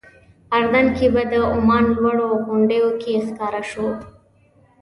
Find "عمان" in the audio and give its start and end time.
1.53-1.83